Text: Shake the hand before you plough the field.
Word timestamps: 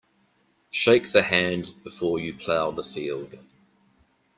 Shake 0.71 1.11
the 1.11 1.21
hand 1.21 1.75
before 1.83 2.17
you 2.17 2.33
plough 2.33 2.71
the 2.71 2.83
field. 2.83 3.35